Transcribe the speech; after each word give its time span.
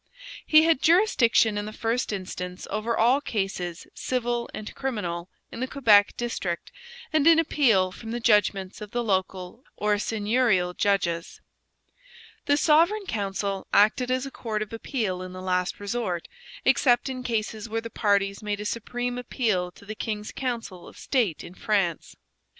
He 0.47 0.63
had 0.63 0.81
jurisdiction 0.81 1.59
in 1.59 1.65
the 1.67 1.71
first 1.71 2.11
instance 2.11 2.65
over 2.71 2.97
all 2.97 3.21
cases 3.21 3.85
civil 3.93 4.49
and 4.51 4.73
criminal 4.73 5.29
in 5.51 5.59
the 5.59 5.67
Quebec 5.67 6.17
district 6.17 6.71
and 7.13 7.27
in 7.27 7.37
appeal 7.37 7.91
from 7.91 8.09
the 8.09 8.19
judgments 8.19 8.81
of 8.81 8.89
the 8.89 9.03
local 9.03 9.63
or 9.75 9.99
seigneurial 9.99 10.73
judges. 10.75 11.39
The 12.45 12.57
Sovereign 12.57 13.05
Council 13.05 13.67
acted 13.71 14.09
as 14.09 14.25
a 14.25 14.31
court 14.31 14.63
of 14.63 14.73
appeal 14.73 15.21
in 15.21 15.33
the 15.33 15.39
last 15.41 15.79
resort, 15.79 16.27
except 16.65 17.07
in 17.07 17.21
cases 17.21 17.69
where 17.69 17.79
the 17.81 17.91
parties 17.91 18.41
made 18.41 18.59
a 18.59 18.65
supreme 18.65 19.19
appeal 19.19 19.69
to 19.73 19.85
the 19.85 19.93
King's 19.93 20.31
Council 20.31 20.87
of 20.87 20.97
State 20.97 21.43
in 21.43 21.53
France. 21.53 22.15